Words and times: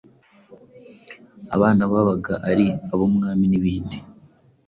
abana 1.55 1.81
babaga 1.91 2.33
ari 2.49 2.67
ab’umwami 2.93 3.45
n’ibindi. 3.47 3.97